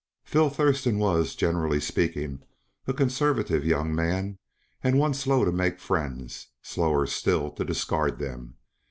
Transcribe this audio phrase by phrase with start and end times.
[0.23, 2.41] Philip Thurston was, generally speaking,
[2.87, 4.39] a conservative young man
[4.83, 8.55] and one slow to make friends; slower still to discard them.